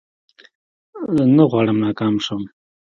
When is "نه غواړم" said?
1.35-1.77